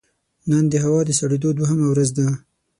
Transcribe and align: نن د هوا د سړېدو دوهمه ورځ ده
نن 0.49 0.63
د 0.69 0.73
هوا 0.83 0.99
د 1.05 1.11
سړېدو 1.19 1.49
دوهمه 1.57 1.85
ورځ 1.89 2.09
ده 2.17 2.27